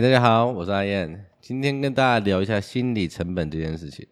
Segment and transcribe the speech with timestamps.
[0.00, 4.06] 大家好，我是阿燕，今天跟大家聊一下心理成本这件事情。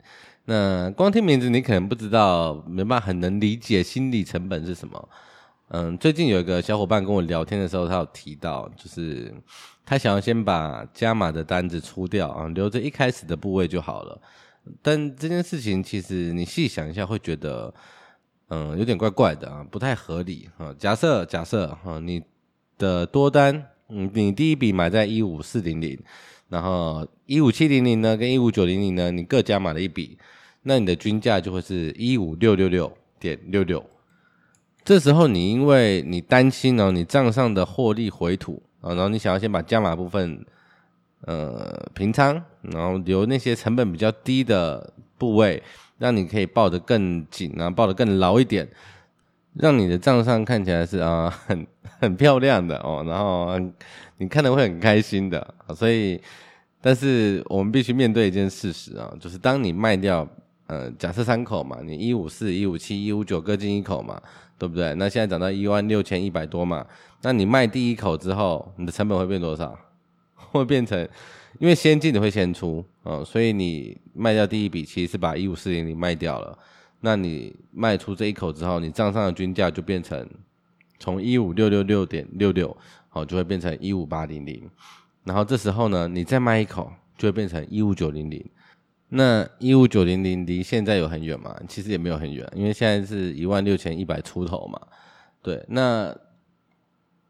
[0.45, 5.09] 那光听名字，你可能不知道，没办法很能理解心理成本是什么。
[5.69, 9.33] 嗯，最近有一个小伙伴跟我聊天的时候，他有提到，就是
[9.87, 14.21] 他想要先把加码的单子出掉啊，留着一开始的部位就好了。
[14.83, 17.73] 但这件事情其实你细想一下，会觉得
[18.49, 20.75] 嗯有点怪怪的啊，不太合理啊。
[20.79, 22.23] 假设假设哈，你
[22.77, 23.69] 的多单。
[23.89, 25.99] 嗯，你第一笔买在一五四零零，
[26.49, 30.19] 然后一五七零零呢，跟一五九零零呢，你各加码了一笔，
[30.63, 33.83] 那你的均价就会是一五六六六点六六。
[34.85, 40.45] 这时候你因为你担心哦，你账上的获利回吐啊，然后你想要先把加码部分
[41.23, 45.63] 呃平仓，然后留那些成本比较低的部位，
[45.99, 48.69] 让你可以抱得更紧啊，抱得更牢一点。
[49.55, 51.67] 让你的账上看起来是啊很
[52.01, 53.59] 很漂亮的哦，然后
[54.19, 56.21] 你看的会很开心的，所以，
[56.81, 60.27] 但是我们必须面对一件事实啊，就是当你卖掉，
[60.67, 64.21] 呃，假设三口嘛，你一五四、一五七、一五九各进一口嘛，
[64.59, 64.95] 对不对？
[64.95, 66.87] 那现在涨到一万六千一百多嘛，
[67.23, 69.77] 那你卖第一口之后，你的成本会变多少？
[70.51, 70.99] 会变成，
[71.59, 76.59] 因为先进的会先出啊，所以你卖掉第一笔，其实是把一五四零零卖掉了。
[77.01, 80.27] 那你卖出这一口之后，你账上的均价就变成
[80.99, 82.77] 从一五六六六点六六，
[83.09, 84.69] 好，就会变成一五八零零。
[85.25, 88.45] 然后这时候呢，你再卖一口，就会变成一五九零零。
[89.11, 91.59] 那一五九零零离现在有很远吗？
[91.67, 94.79] 其实也没有很远，因为现在是一万六千一百出头嘛。
[95.43, 96.15] 对，那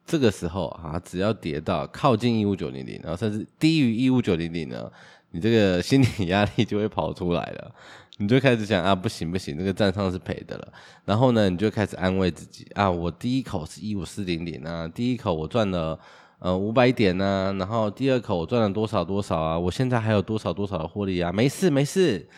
[0.05, 4.91] 这个时候啊，只要跌到靠近一五九零零，然后甚至低于一五九零零呢，
[5.31, 7.75] 你这个心理压力就会跑出来了。
[8.19, 10.73] 你就开始想啊，不行不行，这个账上是赔的了。
[11.05, 15.99] 然后呢，你就开始安慰自己啊，我第一口是一五四零零啊，第一口我赚了
[16.41, 22.29] 呃五百点啊，然后第二口我赚了多少多少啊，我现在还有多少多少的获利啊，没事没事。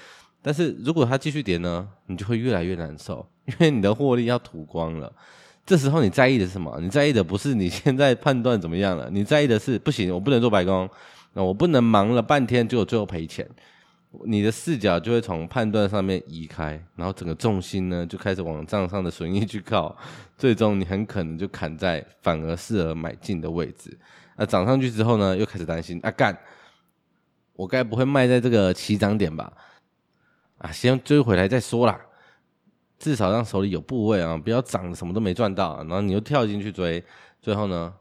[0.42, 5.10] 但是如果它继续跌呢，你就会越来越难受，因为你的获利要吐光了。
[5.64, 6.78] 这时候你在意的是什么？
[6.80, 10.88] 你在意的不是你现在判断怎么样了，你在意的是不行，我不能做白工，
[11.32, 13.48] 那我不能忙了半天，结果最后赔钱。
[14.24, 19.96] 你的视角就会从判断上面移开，然后整个重心呢就开始往账上的损益去靠，
[20.36, 23.96] 最终你很可能就砍在反而适合买进的位置。
[24.36, 26.36] 那涨上去之后呢，又开始担心啊干，
[27.52, 29.52] 我该不会卖在这个起涨点吧？
[30.58, 32.00] 啊，先追回来再说啦，
[32.98, 37.02] 至少让手里有部位啊，不要涨什么都没赚到，然后你又跳进去追，
[37.40, 37.94] 最后呢，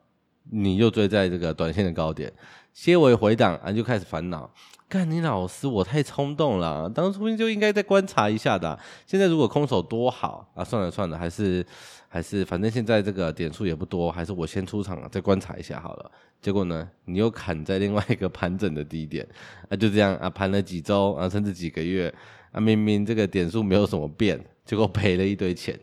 [0.49, 2.33] 你又追在这个短线的高点，
[2.73, 4.51] 些微回档啊，就开始烦恼。
[4.89, 8.77] 干你老师，我太冲动了，当初就应该再观察一下的。
[9.05, 11.63] 现在如果空手多好啊，算了算了，还是
[12.07, 16.11] 还是，反正现在这个点数也不多，还是我先出场再观察一下好了。
[16.41, 19.27] 结果呢，你又砍在另外一个盘整的低点，
[19.69, 22.11] 啊，就这样啊，盘了几周啊，甚至几个月
[22.51, 25.79] 啊，明明这个点数没有什么变，结果赔了一堆钱。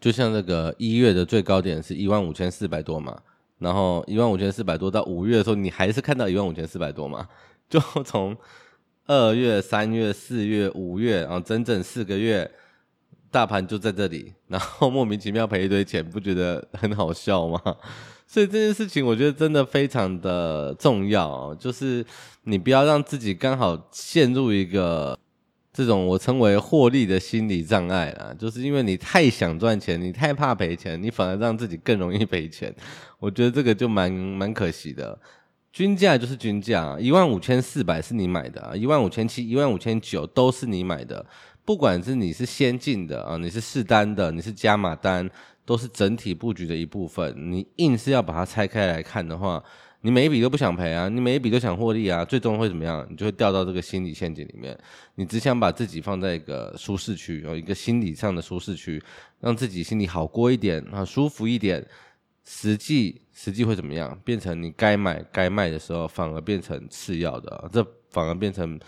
[0.00, 3.16] 就像这个一月的最高点是一万五千四百多嘛，
[3.58, 7.28] 然后一万五千四百多到五月的时候，你还是看到一万五千四百多嘛。
[7.70, 8.36] 就 从
[9.06, 12.50] 二月、三月、四月、五月，然后整整四个月，
[13.30, 17.60] 大盘就在这里，然后莫名其妙赔一堆钱，不觉得很好笑吗？
[18.26, 22.04] 所以这件事情我觉得真的非常的重要，就是
[22.44, 25.18] 你不要让自己刚好陷入一个
[25.72, 32.72] 这种我称为获利的心理障碍啊，就是因为你太想赚钱，你太怕赔钱，你反而让自己更容易赔钱。
[33.18, 35.18] 我觉得这个就蛮蛮可惜的。
[35.72, 41.24] 均价就是均价，一万五千四百是你买的，一万五千七、一万五千九都是你买的。
[41.64, 45.30] 不管是你是先进的啊，你是试单的，你是加码单，
[45.64, 47.32] 都是整体布局的一部分。
[47.52, 49.62] 你硬是要把它拆开来看的话，
[50.00, 53.06] 你每一笔都不想赔啊，你每一笔都想获利啊，最终会怎么样？
[53.08, 54.76] 你就会掉到这个心理陷阱里面。
[55.14, 59.00] 你只想把自己放在一个舒适区，有一个心理上的舒适区，
[59.38, 61.86] 让自己心里好过一点啊，舒服一点。
[62.44, 64.18] 实际实际会怎么样？
[64.24, 68.78] 变成你该买该卖的时候，反而变成次要的，这反而变成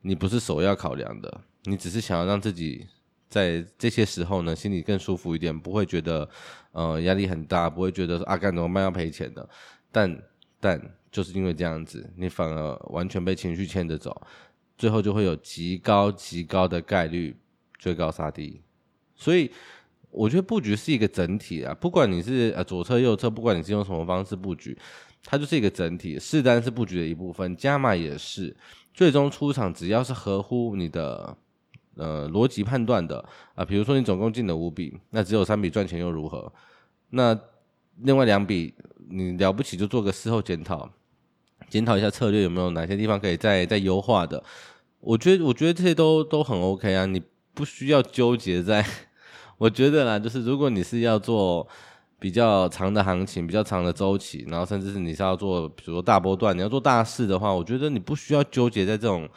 [0.00, 1.40] 你不是首要考量的。
[1.64, 2.86] 你只是想要让自己
[3.28, 6.28] 在这些时候呢，心里更舒服一点，不会觉得
[6.72, 9.46] 呃压力很大，不会觉得说啊干怎么办要赔钱的。
[9.92, 10.22] 但
[10.58, 10.80] 但
[11.10, 14.26] 就是因为这样子，你反而完全被情绪牵着走，
[14.78, 17.36] 最后就会有极高极高的概率
[17.76, 18.62] 追高杀低。
[19.14, 19.50] 所以。
[20.10, 24.76] 我觉得布局是一个整体啊，不管你是呃左侧右侧，不管你是用什么方式布局，
[25.24, 26.18] 它就是一个整体。
[26.18, 28.56] 试单是布局的一部分，加码也是。
[28.92, 31.36] 最终出场只要是合乎你的
[31.94, 33.24] 呃逻辑判断的
[33.54, 36.52] 啊，比如说你总共进了五笔，那只有三笔赚钱又如何？
[37.10, 37.38] 那
[37.98, 38.74] 另外两笔
[39.08, 40.90] 你了不起就做个事后检讨，
[41.68, 44.42] 检讨一下策略有没有哪些地方可以再再优化的。
[44.98, 47.22] 我觉得我觉得这些都都很 OK 啊，你
[47.54, 48.84] 不需要纠结在。
[49.60, 51.68] 我觉得啦，就是如果你是要做
[52.18, 59.28] 比较长的行情、比较长的周期，然后甚至是你是要做，比如说大波段，你要做大事的话，我觉得你不需要纠结在这种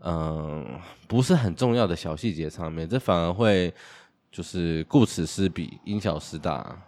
[0.00, 0.62] 嗯、
[1.08, 3.72] 不是很重要的小细节上面，这反而会
[4.30, 6.78] 就是顾此失彼，因小失大。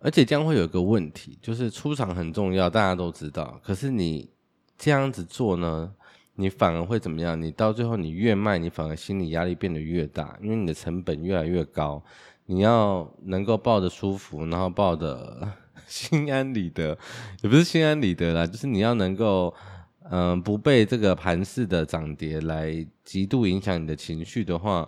[0.00, 4.28] 而且这样会有一个问题，就是出场很重要，大家都知道，可是你
[4.76, 5.94] 这样子做呢？
[6.36, 7.40] 你反而会怎么样？
[7.40, 12.02] 你到最后，你越卖，你反而心理压力变得越大，因为你的成本越来越高。
[12.46, 15.48] 你要能够抱得舒服，然后抱得
[15.86, 16.98] 心安理得，
[17.42, 19.54] 也不是心安理得啦，就是你要能够，
[20.10, 24.86] 嗯、不被这个盘势的涨跌来极度影响你的情绪的话，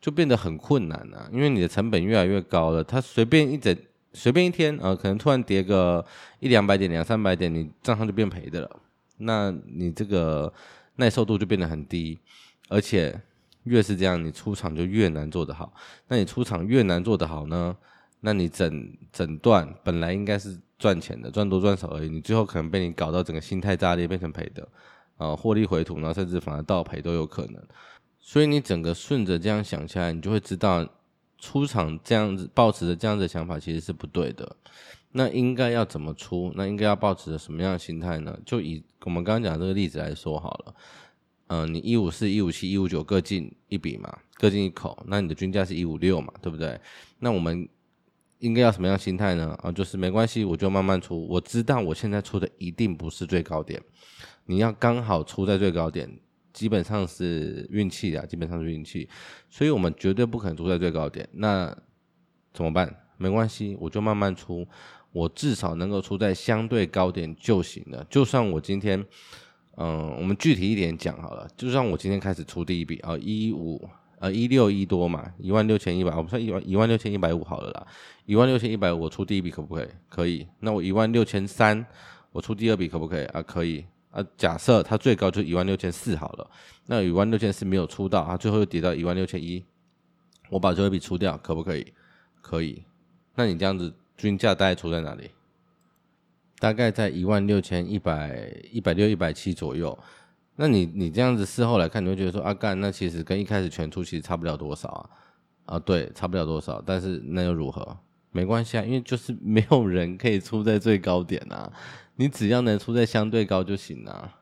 [0.00, 1.28] 就变得很困难啊。
[1.32, 3.74] 因为你的成本越来越高了，它随便一整，
[4.12, 6.04] 随便一天，呃，可能突然跌个
[6.40, 8.80] 一两百点、两三百点，你账上就变赔的了。
[9.18, 10.52] 那你这个。
[11.00, 12.18] 耐受度就变得很低，
[12.68, 13.22] 而且
[13.62, 15.72] 越是这样，你出场就越难做得好。
[16.08, 17.76] 那你出场越难做得好呢？
[18.18, 24.68] 那你整整段本来应该是赚钱的，赚多赚少而已，你最后可能被你搞到整个心态炸裂，变成赔的，
[25.18, 27.62] 啊、获利回吐，然后甚至反而倒赔都有可能。
[28.18, 30.84] 所以你整个顺着这样想下来，你就会知道
[31.38, 34.56] 出场这样子，抱持着这样子的想法其实是不对的。
[35.18, 36.52] 那应该要怎么出？
[36.54, 38.38] 那应该要保持着什么样的心态呢？
[38.46, 40.74] 就以我们刚刚讲这个例子来说好了。
[41.48, 46.80] 嗯、你一五四、一五七、一五九各进一笔嘛，各进一口，那你的均价是一五六嘛，对不对？
[47.18, 47.68] 那我们
[48.38, 49.58] 应该要什么样心态呢？
[49.60, 51.26] 啊，就是没关系，我就慢慢出。
[51.26, 53.82] 我知道我现在出的一定不是最高点，
[54.46, 56.08] 你要刚好出在最高点，
[56.52, 59.08] 基本上是运气啊，基本上是运气。
[59.50, 61.28] 所以我们绝对不可能出在最高点。
[61.32, 61.76] 那
[62.52, 62.94] 怎么办？
[63.18, 64.66] 没关系，我就慢慢出。
[65.10, 68.06] 我至少能够出在相对高点就行了。
[68.10, 69.02] 就算我今天，
[69.76, 71.48] 嗯，我们具体一点讲好了。
[71.56, 73.88] 就算我今天开始出第一笔啊，一五
[74.18, 77.86] 呃一六一多嘛，一万六千一百，我们算一万一万六千一百五好了啦。
[78.26, 79.88] 一万六千一百五，我出第一笔可不可以？
[80.10, 80.46] 可以。
[80.60, 81.84] 那我一万六千三，
[82.30, 83.24] 我出第二笔可不可以？
[83.26, 83.84] 啊，可以。
[84.10, 86.50] 啊，假设它最高就一万六千四好了。
[86.86, 89.64] 那一万六千四没有出到，啊，最后又跌到一万六千一，
[90.50, 91.92] 我把最后一笔出掉，可不可以？
[92.42, 92.84] 可以。
[93.38, 93.94] 那你这样子。
[94.20, 95.30] 均价大概出在哪里？
[96.58, 99.96] 大概在一万六千一百一百六一百七左右。
[100.56, 105.10] 那你你这样子事后来看，你会觉得说啊干，那其实跟一开始全出其实差不了多少啊
[105.66, 106.82] 啊，对，差不了多少。
[106.84, 107.96] 但是那又如何？
[108.32, 111.72] 没关系啊，因为就是没有人可以出在最高点啊。
[112.16, 114.34] 你只要能出在相对高就行了。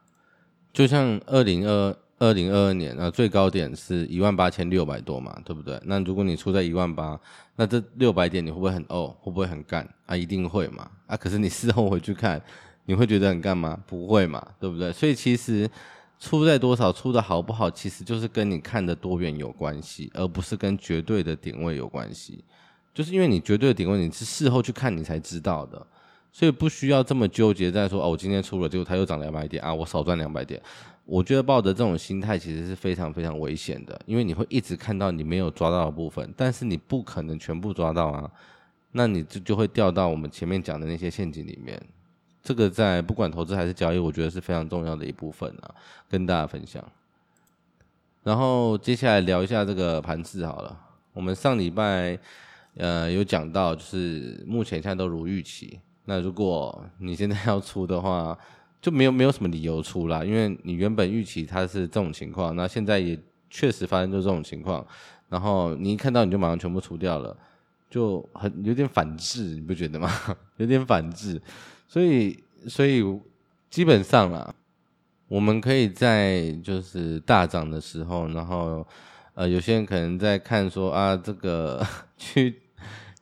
[0.72, 1.94] 就像二零二。
[2.18, 5.78] 二零二二年啊，最高点是一万八千六百多嘛，对不对？
[5.84, 7.18] 那如果你出在一万八，
[7.56, 9.08] 那这六百点你会不会很呕？
[9.20, 9.86] 会不会很干？
[10.06, 10.90] 啊，一定会嘛！
[11.06, 12.40] 啊，可是你事后回去看，
[12.86, 13.78] 你会觉得很干吗？
[13.86, 14.90] 不会嘛，对不对？
[14.92, 15.68] 所以其实
[16.18, 22.42] 出在多少，出的好不好，其实就是跟你看的多远有关系，而不是跟绝对的点位有关系。
[22.94, 25.86] 就是因为你绝对的点位，你是事后去看你才知道的，
[26.32, 30.58] 所以不需要这么纠结在说哦，我今天出了，结果它又涨两百点啊，我少赚两百点。
[31.06, 38.30] 我觉得抱着这种心态其实是非常非常危险的，因为你会一直看到你没有抓到的部分，但是你不可能全部抓到啊，
[38.90, 41.80] 那你就就会掉到我们前面讲的那些陷阱里面。
[42.42, 45.74] 这个在不管投资还是交易，我觉得是非常重要的一部分啊，
[46.08, 46.84] 跟大家分享。
[48.24, 50.76] 然后接下来聊一下这个盘势好了，
[51.12, 52.18] 我们上礼拜
[52.76, 55.78] 呃有讲到，就是目前现在都如预期。
[56.04, 58.36] 那如果你现在要出的话，
[58.86, 63.18] 就没有没有什么理由出啦，因为你原本预期它是这种情况，那现在也
[63.50, 64.86] 确实发生就这种情况，
[65.28, 67.36] 然后你一看到你就马上全部出掉了，
[67.90, 70.08] 就很有点反智，你不觉得吗？
[70.58, 71.42] 有点反智，
[71.88, 72.38] 所以
[72.68, 73.02] 所以
[73.68, 74.54] 基本上啦，
[75.26, 78.86] 我们可以在就是大涨的时候，然后
[79.34, 81.84] 呃有些人可能在看说啊这个
[82.16, 82.54] 区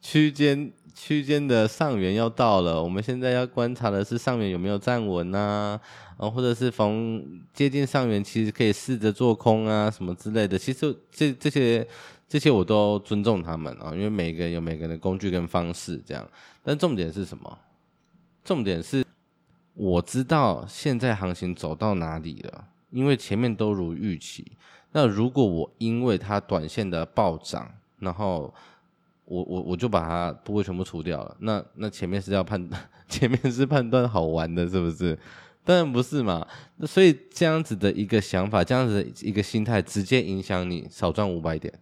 [0.02, 0.70] 区间。
[0.94, 5.78] 区间的上缘要到了，我们现在要观察的是上缘有没有站稳呐，
[6.16, 10.56] 啊，或者是逢接近上缘，其实可以试着做空啊，什么之类的。
[10.56, 11.86] 其实这这些
[12.28, 16.26] 这些我都尊重他们啊，因为每个人有每个人的工具跟方式这样。
[16.62, 17.58] 但重点是什么？
[18.44, 19.04] 重点是
[19.74, 24.52] 我知道现在行情走到哪里了，因为前面都如预期。
[24.92, 28.54] 那如果我因为它短线的暴涨，然后
[29.24, 31.36] 我我我就把它部位全部除掉了。
[31.40, 32.68] 那那前面是要判，
[33.08, 35.18] 前面是判断好玩的，是不是？
[35.64, 36.46] 当然不是嘛。
[36.76, 41.72] 那所以这样子的一个想法，这样子的一个心态，直接影响你少赚五百点。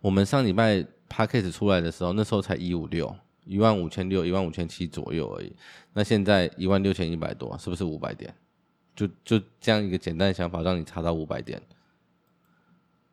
[0.00, 5.52] 我们上礼拜 Podcast 出来的时候，那时候才一五六，一万五千六、一万五千七左右而已。
[5.94, 8.32] 那现在一万六千一百多，是不是五百点？
[8.94, 11.60] 就就这样一个简单的想法，让你差到五百点，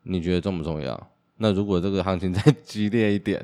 [0.04, 1.12] 你觉得重不重要？
[1.42, 3.44] 那如果这个行情 再激烈一点，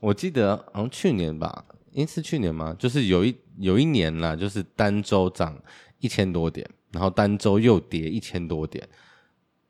[0.00, 2.74] 我记得好像去年吧，应是去年吗？
[2.76, 5.56] 就是有一有一年啦，就是单周涨
[6.00, 8.86] 一千多点，然后单周又跌一千多点，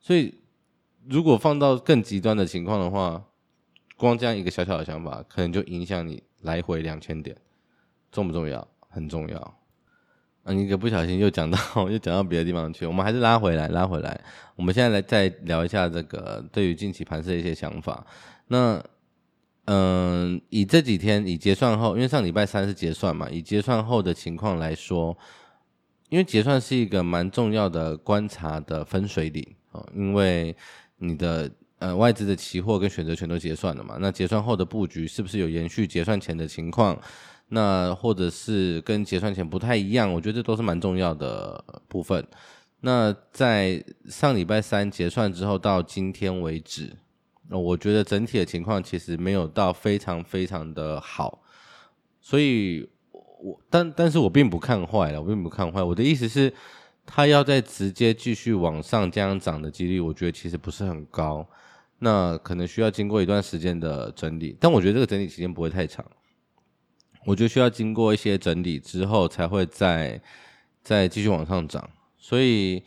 [0.00, 0.34] 所以
[1.06, 3.22] 如果放到更极端的情况的话，
[3.96, 7.36] 光这样一个小小的想法，可能就影响你来回两千点，
[8.10, 8.66] 重不重要？
[8.88, 9.60] 很重要。
[10.52, 11.58] 你一个不小心又讲到
[11.90, 14.20] 又讲到别的地方去，我们还是拉回来，拉回来。
[14.56, 18.04] 我们现在来再聊一下这个对于近期盘势的一些想法。
[18.48, 18.82] 那，
[19.66, 25.16] 嗯、以这几天以结算后，因为上礼拜三是结算嘛，以结算后的情况来说，
[26.08, 30.56] 因为结算是一个蛮重要的观察的分水岭啊，因为
[30.96, 36.98] 你的呃外资的期货跟选择权都结算了嘛，那结算后的布局是不是有延续结算前的情况？
[37.48, 42.26] 那或者是跟结算前不太一样，我觉得这都是蛮重要的部分。
[42.80, 46.96] 那在上礼拜三结算之后到今天为止，
[47.50, 51.42] 我觉得整体的情况其实没有到非常非常的好，
[52.20, 55.82] 所以我但但是我并不看坏了，我并不看坏。
[55.82, 56.52] 我的意思是，
[57.04, 61.48] 它要再直接继续往上这样涨的几率，我觉得其实不是很高。
[62.00, 66.04] 那可能需要经过一段时间的整理，但我觉得这个整理时间不会太长。
[67.28, 70.18] 我觉得需要经过一些整理之后，才会再
[70.82, 71.86] 再继续往上涨。
[72.16, 72.82] 所以，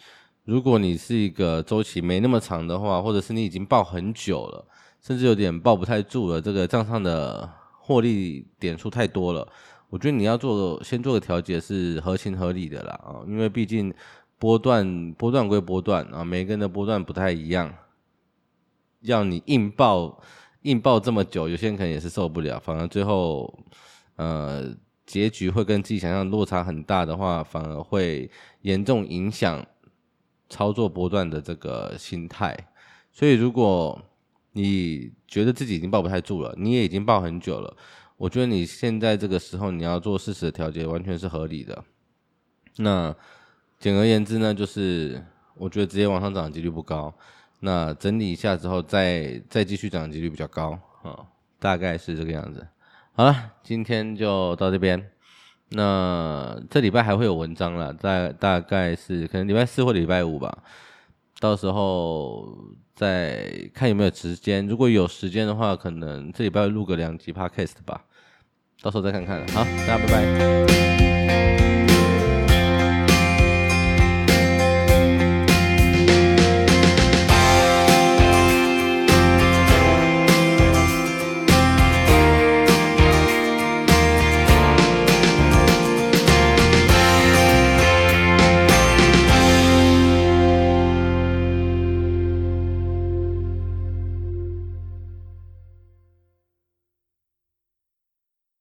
[0.45, 4.65] 如果你是一个周期没那么长的话，或者是你已经抱很久了，
[4.99, 9.47] 甚至有点抱不太住了，这个账上的获利点数太多了，
[9.91, 13.93] 我觉得你要做先做个调节是合情合理的啦啊，因为毕竟
[14.39, 17.71] 波段波段归波段啊，每个人的波段不太一样，
[19.01, 20.19] 要你硬抱
[20.63, 23.53] 硬抱这么久，有些人可能也是受不了，反而最后。
[24.21, 24.71] 呃，
[25.03, 28.29] 结局会跟自己想象落差很大的话，反而会
[28.61, 29.65] 严重影响
[30.47, 32.55] 操作波段的这个心态。
[33.11, 33.99] 所以，如果
[34.51, 37.75] 你觉得自己已经抱不太住了，你也已经抱很久了，
[38.15, 41.83] 我觉得你现在这个时候你要做适时的调节，完全是合理的。
[42.77, 43.15] 那
[43.79, 45.25] 简而言之呢，就是
[45.55, 47.11] 我觉得直接往上涨的几率不高。
[47.61, 51.25] 那整理一下之后再，再继续涨的几率比较高啊，
[51.57, 52.67] 大概是这个样子。
[53.13, 55.11] 好了，今天就到这边。
[55.69, 60.57] 那这礼拜还会有文章了，大大概是可能礼拜四或礼拜五吧。
[61.39, 62.57] 到时候
[62.95, 64.65] 再看有没有时间。
[64.67, 68.05] 如果有时间的话，可能这礼拜录个两集 podcast 吧。
[68.81, 69.45] 到时候再看看。
[69.49, 71.80] 好，大家拜拜。